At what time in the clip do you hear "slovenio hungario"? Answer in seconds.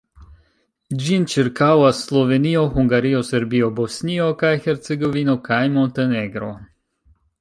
2.07-3.21